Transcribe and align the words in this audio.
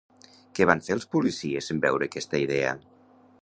Què 0.59 0.65
van 0.69 0.81
fer 0.87 0.95
els 0.95 1.05
policies 1.17 1.69
en 1.75 1.83
veure 1.85 2.09
aquesta 2.11 2.41
idea? 2.47 2.73